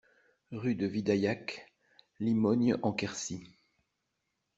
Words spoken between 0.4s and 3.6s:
Rue de Vidaillac, Limogne-en-Quercy